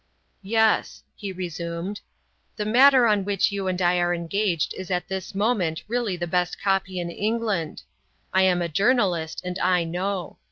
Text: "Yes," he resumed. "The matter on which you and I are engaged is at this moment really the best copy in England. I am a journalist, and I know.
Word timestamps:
"Yes," 0.41 1.03
he 1.15 1.31
resumed. 1.31 2.01
"The 2.55 2.65
matter 2.65 3.05
on 3.05 3.23
which 3.23 3.51
you 3.51 3.67
and 3.67 3.79
I 3.79 3.99
are 3.99 4.15
engaged 4.15 4.73
is 4.73 4.89
at 4.89 5.07
this 5.09 5.35
moment 5.35 5.83
really 5.87 6.17
the 6.17 6.25
best 6.25 6.59
copy 6.59 6.99
in 6.99 7.11
England. 7.11 7.83
I 8.33 8.41
am 8.41 8.63
a 8.63 8.67
journalist, 8.67 9.41
and 9.45 9.59
I 9.59 9.83
know. 9.83 10.39